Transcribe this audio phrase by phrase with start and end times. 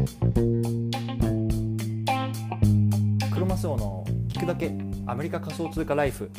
[0.00, 0.06] ク
[3.38, 4.72] ロマスオの聞くだけ
[5.06, 6.30] アメリカ仮想通貨ライフ。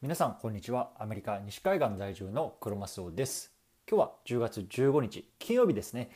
[0.00, 0.92] 皆さんこんにちは。
[0.98, 3.52] アメリカ西海岸在住のクロマスオです。
[3.86, 6.08] 今日は10月15日金曜日ですね。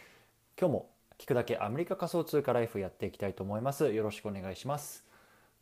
[0.58, 0.88] 今日も
[1.18, 3.92] 聞くだけアメリカ仮想通貨ライフやっていきたいと思います。
[3.92, 5.04] よろしくお願いします。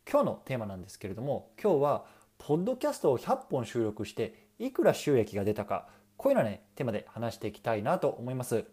[0.09, 2.05] 今日のテーマなんですけれども今日は
[2.37, 5.89] ポッドキャストを100本収録していくら収益が出たか
[6.19, 8.65] こういうようなねテーマで話していきたいなと思います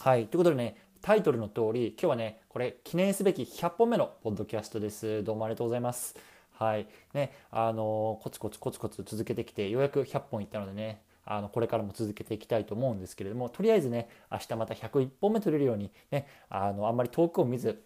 [0.00, 6.16] はいということでねタイトルの通り今日はねこれ記念すべき100本目のポッドキャストですどうもありがとうございます
[6.52, 17.84] はいねあのコツコツコツコツ続けてきてようやく100本いったのでねあのこれからも続けていきたいと思うんですけれどもとりあえずね明日また101本目取れるようにねあのあんまり遠くを見ず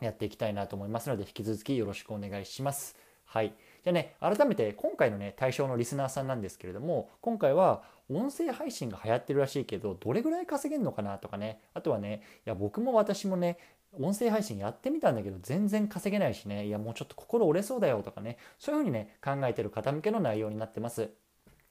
[0.00, 2.96] やっていきたいなと思いますので引き続きよろしくお願いします。
[3.24, 3.54] はい。
[3.82, 13.58] じゃあね、改めて今回のね、対象のリスナーさんなんですけれども、今回は音声配信が流行ってるらしいけど、どれぐらい稼げるのかなとかね、あとはね、いや、僕も私もね、
[13.98, 21.10] 音声配信やってみたんだけど全然稼げないしねいやもうちょっと心折れそうだよとかねそういうふうにね考えてる方向けの内容になってます。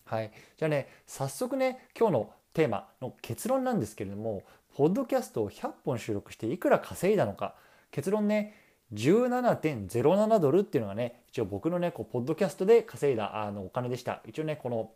[0.05, 0.31] はい。
[0.57, 4.44] じゃあね早速ね今日のテーマの結論なんですけれども
[4.75, 7.55] ポッドキャストを100本収録していくら稼いだのか。
[7.91, 8.53] 結論ね
[8.93, 14.21] 17.07ドルっていうのがね一応僕のねこうポッドキャストで稼いだあのお金でした。
[14.25, 14.91] 一応ねこの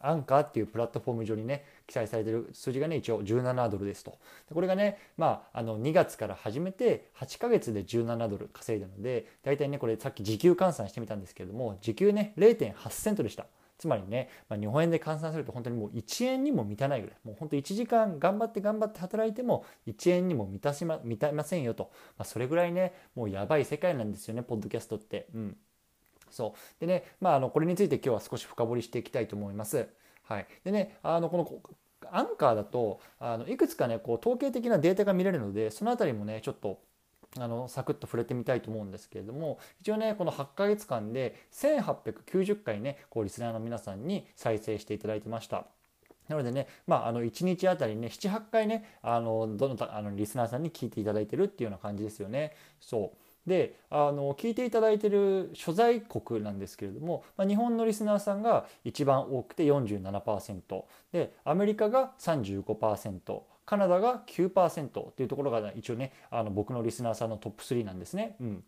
[0.00, 4.18] アンカーっていうプラットフォーム上にね記載されてる数字がね一応17ドルですと。
[4.52, 13.46] これがねまああの2月から始めて8ヶ月で17ドル稼いだので大体ねこれさっき時給換算してみたんですけれども時給ね0.8セントでした。
[13.78, 17.16] つまりね、まあ、日本円で換算すると本当にもう1円にも満たないぐらい。
[17.24, 25.26] もう本当1時間頑張って頑張って働いても1円にも満たしま満たませんよと、まあ、それぐらいねもうやばい世界なんですよねポッドキャストって。
[25.34, 25.56] うん。
[26.30, 26.80] そう。
[26.80, 29.88] でね、まあ、あのこれについて今日は少し深掘りしていきたいと思います。
[30.24, 31.60] はい、でねあのこの
[32.10, 36.80] アンカーだとあのいくつかねこう統計的なデータが見れるのでその辺りもねちょっと
[37.38, 45.66] あのサクッと触れてみたいと思うんですけれども一応ねこの8ヶ月間で1890回ねこうリスナーの皆さんに再生していただいてました。
[46.28, 52.56] なのでね、まあ、あの1日あたりね78回ねあのどのあのリスナーさんに聞いていただいてるっていうような感じですよね。
[52.80, 68.36] そうであの聞いていただいてる所在国なんですけれども、まあ、日本のリスナーさんが一番多くて47%でアメリカが35%カナダが9%というところが一応ねあの僕のリスナーさんのトップ3なんですね。
[68.40, 68.64] うん。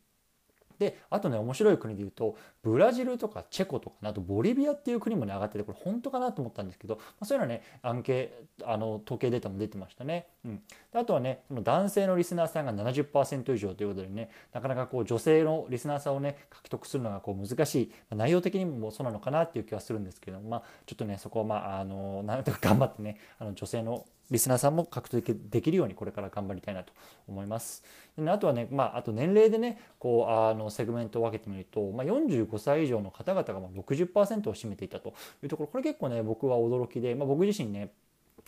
[0.79, 8.29] であとね面白い国で言うとブラジルとかチェコとかあとボリビアっていう国もね上がっててこれ本当かなと思ったんですけど、まあ、そういうのはね案件
[8.65, 10.27] あの統計データも出てましたね。
[10.45, 10.57] うん、
[10.93, 26.93] であとはねその男性のリスナーさんが70%以上ということでねなかなかこう女性のリスナーさんをね獲得するのがこう難しい、まあ、内容的にもそうなのかなっていう気はするんですけどまあちょっとねそこはまああのなんとか頑張ってねあの女性のリスナーさんも獲得できるようにこれから頑張りたいなと
[27.29, 27.85] 思います。
[28.27, 37.91] あとはね、まあ、あと年齢でねこうあのセグメントを分けてみると、まあ、45歳以上の方々が60%を占めていたというところこれ結構ね僕は驚きで、まあ、僕自身ね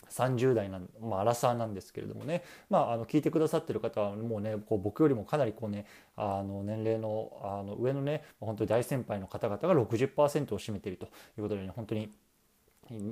[0.09, 5.85] 30代なん、まあ、アラサーなんですけれどもね、まあ、あの聞いてくださってる方はもうねこう僕よりもかなりこうね
[6.15, 11.09] あの年齢のあの上のね本当に大先輩の方々が60%を占めているとい
[11.39, 12.09] うことでね本当に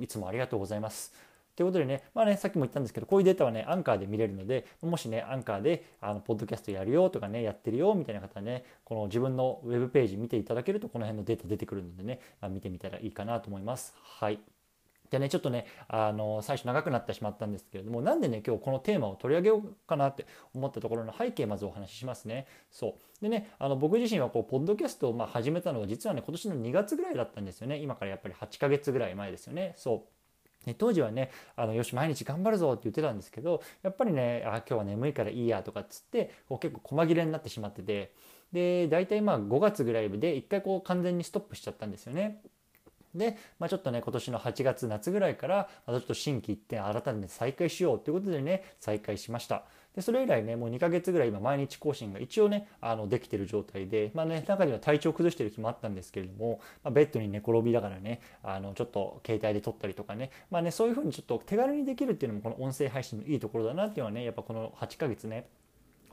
[0.02, 1.12] いつもありがとうございます。
[1.58, 13.92] ということでね、まあね、さっきも言ったんですけど、こういうデータはね、アンカーで見れるので、もしね、アンカーで、あの、ポッドキャストやるよとかね、やってるよみたいな方ね、この自分のウェブページ見ていただけると、この辺のデータ出てくるのでね、ま、見てみたらいいかなと思います。
[14.00, 14.38] はい。
[15.10, 22.46] でね、ちょっとね、あの、最初長くなってしまったんですけれども、なんでね、今日このテーマを取り上げようかなって思ったところの背景、まずお話ししますね。
[22.70, 23.22] そう。
[23.22, 27.78] でね、あの、僕自身はこう、ポッドキャストをま始めたのは、実はね、今年の2月ぐらいだったんですよね。
[27.78, 29.72] 今からやっぱり8ヶ月ぐらい前ですよね。
[29.76, 30.17] そう。
[30.68, 38.12] ね、当時はねあのよし毎日頑張るぞって言ってたんですけどやっぱりねあ今日は眠いからいいやとかっつってこう結構細切れになってしまってて
[38.52, 42.40] で大体まあ5月ぐらいで一回こう完全にストップしちゃったんですよね。
[43.14, 49.64] で、まあ、ちょっとね今年の8月夏ぐらいからまたちょっと心機一転改めて再開しようということでね再開しました。
[49.94, 65.46] でそれ以来ねもう2ヶ月ぐらい今毎日更新が一応ねあのできてる状態でまあね中には体調崩してる日もあったんですけれども、まあ、ベッドに寝転びながらねあのちょっと携帯で撮ったりとかねまあねそういうふうにちょっと手軽にできるっていうのもこの音声配信のいいところだなっていうのはねやっぱこの8ヶ月ね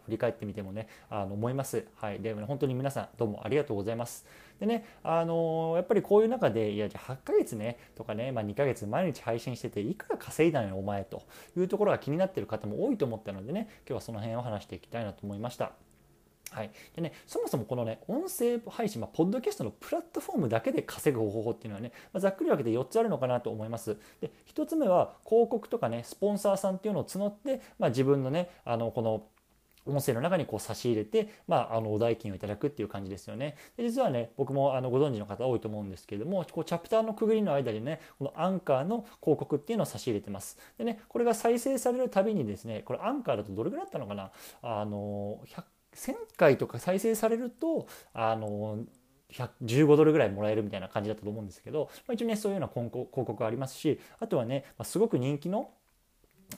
[0.05, 1.85] 振り返ってみてもねあの思います。
[1.95, 4.25] はい、で本当に皆さんどうもありがとうございます。
[4.59, 11.23] でねあのやっぱりこういう中でいやじゃ8ヶ月ねとかね、まあ、2ヶ月毎日配信してていくら稼いだのよお前と
[11.57, 15.73] いうところが気になってる方も多いと思ったのでね今日はその辺を話していきたいなと思いました。
[16.51, 23.97] はい、でねそもそもこのね音声配信、まあ、ポッドキャストのプラットフォームだけで稼ぐ方法っていうのはね、まあ、ざっくり分けて4つあるのかなと思います。
[24.21, 29.23] で1つ目は広告とかねスポンサーさんっていうのを募って、まあ、自分のねあのこの
[29.85, 33.55] 音声の中にこう差し入れて、まあ、あのお代金をいただくっていう感じですよね。
[33.77, 40.57] で実はね僕もあのご存知の方多いと思うんですけれどもこうチャプターの区切りの間にねこのアンカーの広告っていうのを差し入れてます。
[40.77, 44.31] でねこれが再生されるたびにですねこれアンカーだとどれぐらいだったのかな？
[44.61, 45.39] あの
[45.93, 48.79] 1000回とか再生されるとあの
[49.63, 55.71] 15ドルぐらいもらえるみたいな感じだったと思うんですけど、まあ、一応ねそういうような広告ありますしあとはね、まあ、すごく人気の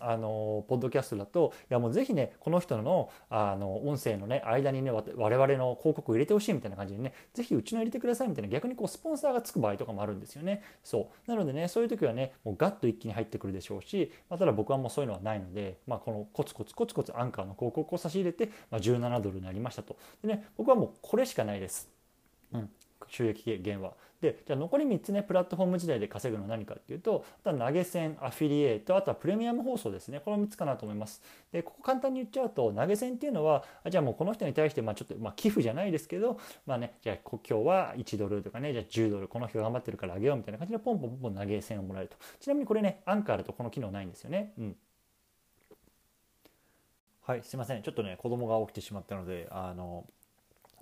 [0.01, 10.63] あのポッドキャストだといやもうぜひねこの人のあの音声のね間にね我々の広告を入れてほしいみたいな感じでねぜひうちの入れてくださいみたいな逆にこうスポンサーがつく場合とかもあるんですよね。
[10.83, 11.29] そう。
[11.29, 19.97] なのでねそういう時はねもうガッと一気に入ってくるでしょうし、まあ、ただ僕はもうそういうのはないので、まあ、このコツコツコツコツアンカーの広告を差し入れて、まあ、17ドルになりましたと。
[20.23, 21.89] でね僕はもうこれしかないです。
[22.53, 22.69] うん。
[23.07, 23.93] 収益源は。
[24.21, 30.19] でじゃあ残り3つねプラットフォーム時代で稼ぐのは何かっていうとあとは投げ銭アフィリエイトあとはプレミアム放送ですね。
[30.19, 31.21] この3つかなと思います。
[31.51, 42.17] でここ簡単に言っちゃうと投げ銭っていうのはじゃあもうこの人に対してまあちょっとまあ寄付じゃないですけどまあねじゃあ今日は1ドルとかねじゃあ10ドルこの人頑張ってるからあげようみたいな感じでポンポンポンポン投げ銭をもらえると。
[42.39, 44.53] ちなみにこれねアンカーだとこの機能ないんですよね。
[44.57, 44.75] うん。
[47.21, 47.83] はいすいません。
[47.83, 50.05] ちょっとね子供が起きてしまったのであの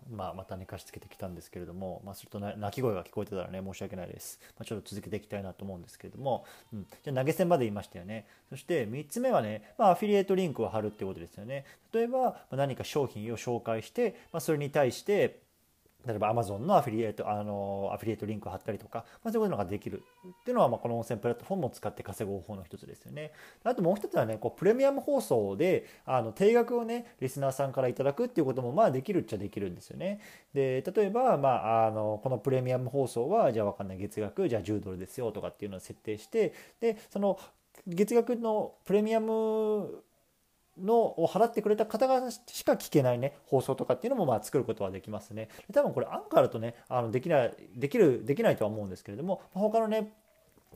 [0.09, 8.27] まあ、また寝かしつけてきたんですけれども、まあ、すると泣き声が聞こえてたらね申し訳ないです、まあ、ちょっと続けていきたいなと思うんですけれども、うん、じゃ投げ銭まで言いましたよね。
[8.49, 11.65] そして3つ目はね、まあ、アフィリエイトリンクを貼るってことですよね。
[11.93, 15.39] 例えば何か商品を紹介して、まあ、それに対して
[16.05, 23.31] 例えば Amazon のアフィリエイト、あの、アフィリエイトリンクを貼ったりとか、まあ、そういうのができるっていうのは、まあ、この温泉プラットフォームを使って稼ぐ方法の一つですよね。
[23.63, 30.19] あともう一つはね、こう、プレミアム放送で、あの、定額をね、リスナーさんからいただくっていうことも、まあ、できるっちゃできるんですよね。
[30.53, 37.39] で、例えば、まあ、あの、このプレミアム放送は、じゃあわかんない月額、じゃあ10ドルですよとかっていうのを設定して、で、その、
[37.87, 40.03] 月額のプレミアム
[40.81, 45.49] のを払ってくれた方がしか聞けないね放送とかっていうのもまあ作ることはできますね。
[45.73, 50.13] 多分これアンカーだとねあのできないできるできないとは思うんですけれども他のね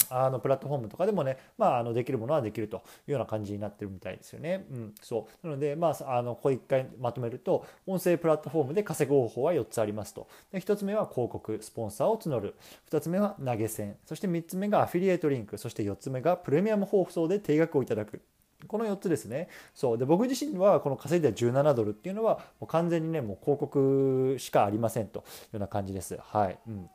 [0.10, 2.80] あのプラットフォームとかでもね、まあ、あのできるものはできるとい
[3.10, 4.66] うような感じになってるみたいですよね。
[4.72, 5.48] うん、そう。
[5.48, 10.28] なので、まあ、あのこう一回まとめると音声プラットフォームで稼ぐ方法は4つありますと。
[10.52, 12.56] で1つ目は広告スポンサーを募る。
[12.90, 13.98] 2つ目は投げ銭。
[14.06, 15.58] そして3つ目がアフィリエイトリンク。
[15.58, 18.22] そして4つ目がプレミアム放送で定額をいただく。
[18.68, 19.48] この4つですね。
[19.74, 26.18] そうで僕自身はこの稼いで17ドルっていうのはもう完全にねもう広告しかありませんというような感じです。
[26.22, 26.60] はい。
[26.68, 26.90] うん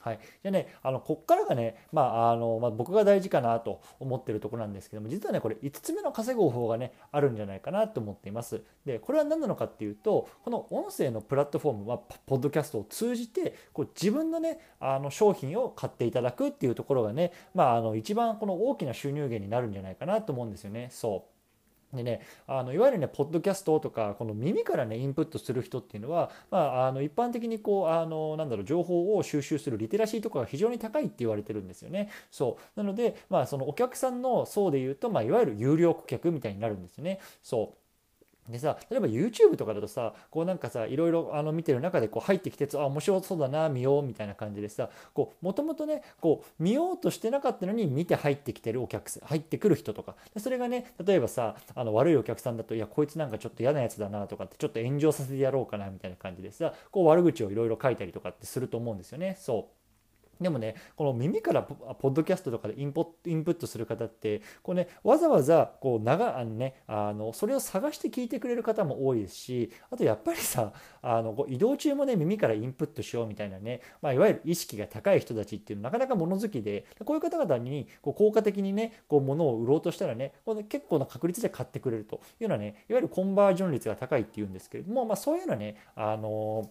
[0.00, 8.62] はい、じゃあねあのこっからがね、まああのまあ、僕が大事かなと思ってるところなんですけども実はねこれ5つ目の稼ぐ方法がねあるんじゃないかなと思っています。
[8.86, 20.88] でこれは何なのかっていうとこの音声のプラットフォームはポッドキャストを通じてこう自分のねあの商品を買っていただくっていうところがね、まあ、あの一番この大きな収入源になるんじゃないかなと思うんですよね。
[20.90, 21.39] そう。
[21.92, 32.10] でね、あのいわゆるね、ポッドキャストとか、この耳からね、インプットする人っていうのは、まあ、あの一般的にこう、あの、なんだろう、情報を収集するリテラシーとかが非常に高いって言われてるんですよね。
[32.30, 32.80] そう。
[32.80, 37.20] なので、まあ、そのお客さんの層で言うと、まあ、いわゆる有料顧客みたいになるんですよね。
[37.42, 37.79] そう。
[38.50, 59.79] でさ例えば YouTube とかだとさこうなんかさいろいろあの見てる中でこう入ってきてあ面白そうだな見ようみたいな感じでさこうもともとねこう見ようとしてなかったのに見て入ってきてるお客さん入ってくる人とかでそれがね例えばさあの悪いお客さんだといやこいつなんかちょっと嫌なやつだなとかってちょっと炎上させてやろうかなみたいな感じでさこう悪口をいろいろ書いたりとかってすると思うんですよねそう。
[60.40, 86.70] でもねこの耳からポッドキャストとかでインポインプットする方ってこう、ね、わざわざこう長あの、ね、あのそれを探して聞いてくれる方も多いですしあとやっぱりさあのこう移動中もね耳からインプットしようみたいなね、まあ、いわゆる意識が高い人たちっていうのはなかなか物好きでこういう方々にこう効果的にねこう物を売ろうとしたらねこう結構な確率で買ってくれるというのはねいわゆるコンバージョン率が高いっていうんですけれども、まあ、そういうのはねあの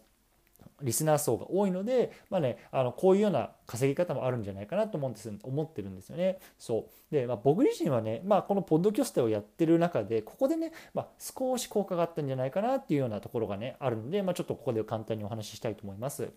[0.81, 6.39] リスナー層が多いので、まあね、あのこういうような稼ぎ方もあるんじゃないかなと思うんです思ってるんですよね。
[6.57, 16.31] そうで、まあ、僕自身はね、まあ、このポッドキャストをやってる中でここでね、まあ、少し効果があったんじゃないかなっていうようなところがねあるので、まあ、ちょっとここで簡単にお話ししたいと思います。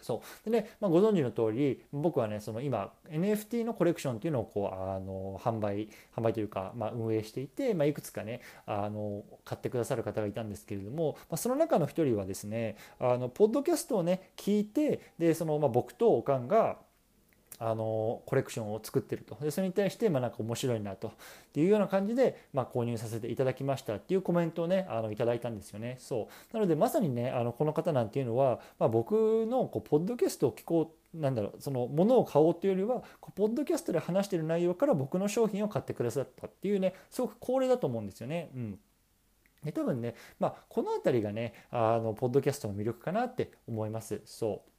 [0.00, 0.50] そう。
[0.50, 16.78] でね、まあ、ご存知の通り僕はねその今 NFT のコレクションっていうのをこうあの販売販売というか、まあ、運営していて、まあ、いくつかねあの買ってくださる方がいたんですけれども、まあ、その中の一人はですねあのポッドキャストをね聞いてでその、まあ、僕とおかんが
[17.58, 19.36] あのコレクションを作ってると。
[19.40, 21.08] でそれに対してまあなんか面白いなと。
[21.08, 21.12] っ
[21.52, 23.96] ていうような感じで、まあ、購入させていただきました。
[23.96, 25.96] っていうコメントをねあのいただいたんですよね。
[25.98, 26.54] そう。
[26.54, 33.02] なのでまさにねあのこの方なんていうのは、まあ、僕のこうポッドキャストを聞こうなんだろうそのものを買おうというよりは
[33.34, 38.50] ポッドキャストで話してる内容から僕の商品を買ってくださったっていうねすごく恒例だと思うんですよね。
[38.54, 38.78] うん。
[39.64, 44.20] で多分ね、まあ、この辺りがねあのポッドキャストの魅力かなって思います。
[44.24, 44.70] そう。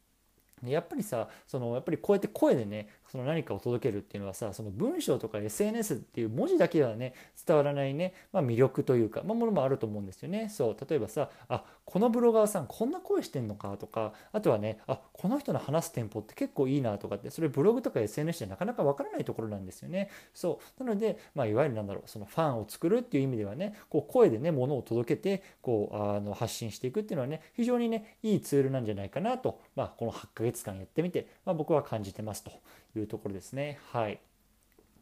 [0.65, 7.13] やっぱりさそのやっぱりこうやって声でねその何かを届けるっていうのはさその文章とか SNS っていう文字だけではね
[7.45, 10.49] 伝わらないね、まあ、魅力というか、まあ、ものもあると思うんですよね。
[10.49, 20.11] そう例えばさあこのブロガーさんこんな声してんのかとかあとはねあこの人の話すテンポって結構いいなとかってそれブログとか SNS でなかなかわからないところなんですよね。
[20.35, 32.51] そうなので、まあ、いわゆるなんだろうそのファンを作るっていう意味ではねこう声でねものを届けてこうあの発信していくっていうのはね非常にねいいツールなんじゃないかなと、まあ、この8ヶ月間やってみて、まあ、僕は感じてますと
[32.95, 33.79] いうところですね。
[33.91, 34.19] はい。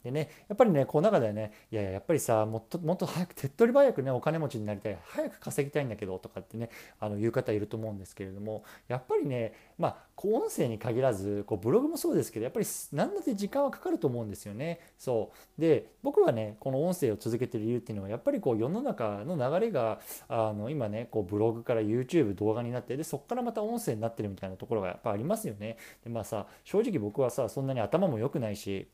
[0.04, 14.80] でね、やっぱりね、この中ではね、いやいや、やっぱりさ、もっともっと早く、手っ取り早くね、お金持ちになりたい、早く稼ぎたいんだけどとかってね、あの言う方いると思うんですけれども、やっぱりね、まあ、音声に限らず、こうブログもそうですけど、やっぱり何だって時間はかかると思うんですよね。
[14.98, 15.62] そう。
[15.62, 25.78] で、僕はね、この音声を続けてる理由っていうのは、やっぱりこう世の中の流れが、あの今ね、こうブログから YouTube 動画になって、で、そこからまた音声になってるみたいなところがやっぱありますよね。
[26.04, 28.88] で、まあさ、正直僕はさ、そんなに頭も良くないし、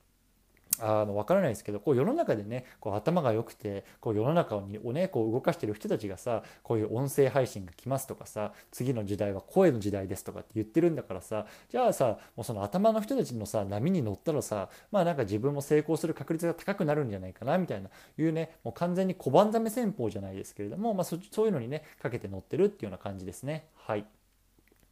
[0.79, 24.05] あの分からないですけどこう世の中でねこう頭が良くてこう世の中をねこう動かしてる人たちがさこういう音声配信が来ますとかさ次の時代は声の時代ですとかって言ってるんだからさじゃあさもうその頭の人たちのさ波に乗ったらさまあなんか自分も成功する確率が高くなるんじゃないかなみたいないうねもう完全に小判ざめ戦法じゃないですけれども、まあ、そういうのにねかけて乗ってるっていうような感じですねはい。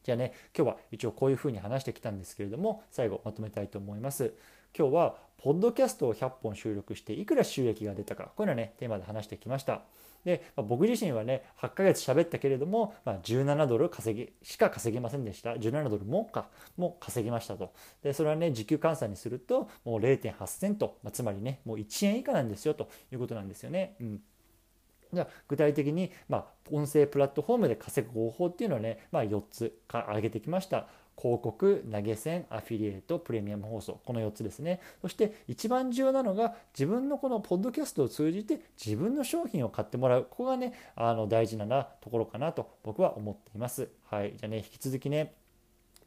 [0.03, 4.33] じゃあね今日は一応こういうふうに話してきたんですけれども最後まとめたいと思います。
[4.77, 9.81] 今日はポッドキャストを100本収録していくら収益が出たかこういうのねテーマで話してきました
[10.23, 23.95] で、まあ、僕自身はね8ヶ月喋ったけれども、まあ、17ドル稼ぎしか稼げませんでした17ドルもかも稼ぎましたとでそれはね時給換算にするともう0.8セント、まあ、つまりねもう1円以下なんですよということなんですよね。
[23.99, 24.21] うん
[25.13, 30.87] じゃあ具体的に、まあ、音声プラットフォームで稼ぐ方法っていうのはね、まあ、4つか挙げてきました。
[31.21, 34.79] 広告、投げ銭、アフィリエイト、プレミアム放送、この4つですね。
[35.03, 40.23] そして一番重要なのが自分のこのポッドキャストを通じて自分の商品を買ってもらう。
[40.23, 41.67] ここがね、あの大事な
[42.01, 43.89] ところかなと僕は思っています。
[44.05, 44.31] はい。
[44.31, 45.35] じゃあね、引き続きね、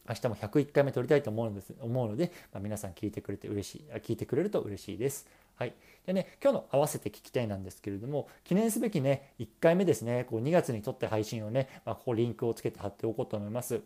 [0.08, 5.26] 明日も101回目撮りたいと思うんです思うので、まあ、皆さん聞いてくれて嬉しい、聞いてくれると嬉しいです。
[5.56, 5.74] はい。
[6.06, 13.80] でね、今日の合わせて聞きたいなんですけれども、記念すべきね、1回目ですね、こう2月に撮って配信をね、まあ、ここリンクをつけて貼っておこうと思います。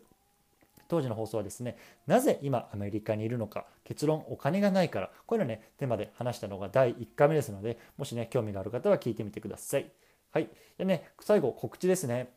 [0.89, 1.77] 当時の放送はですね、
[2.07, 9.89] なぜ今アメリカにいるのか、結論お金がないから、こういうのね、テーマで話したのが第1回目ですので、もしね、興味がある方は聞いてみてください。
[10.31, 10.49] はい。
[10.77, 12.33] でね、最後告知ですね。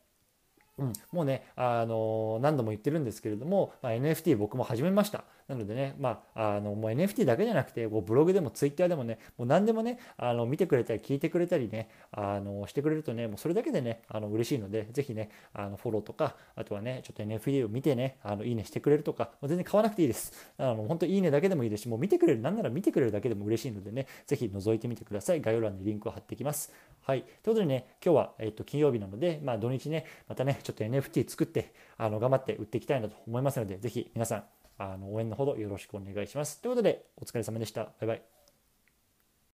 [0.78, 5.24] うん、もうね、あの何度も言ってるんですけれども、まあ、NFT 僕も始めました。
[5.52, 20.32] なのでね、まあ、あのもう NFT だけじゃなくて、こうブログでも Twitter でもね、もう何でもね、あの見てくれたり聞いてくれたりね、あのしてくれるとね、もうそれだけでね、あの嬉しいので、ぜひね、あのフォローとか、あとはね、ちょっと NFT を見てね、あのいいねしてくれるとか、もう全然買わなくていいです。
[20.58, 25.40] あの本当いいねだけでもいいですし、もう見てくれる、なんなら見てくれるだけでも嬉しいのでね、ぜひ覗いてみてください。
[25.40, 26.72] 概要欄にリンクを貼っていきます。
[27.02, 27.22] はい。
[27.42, 34.44] ということでね、今日は、えっと、金曜日なので、まあ土日ね、またね、ちょっと NFT 作って、あの頑張って売っていきたいなと思いますので、ぜひ皆さん、
[34.78, 36.60] あの応援のほどよろしくお願いします。
[36.60, 37.84] ということで、お疲れ様でした。
[37.84, 38.41] バイバイ。